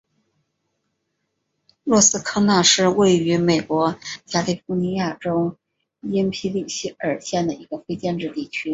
[1.83, 5.55] 罗斯科纳是位于美国加利福尼亚州
[6.01, 6.65] 因皮里
[6.97, 8.69] 尔县的一个非建制地区。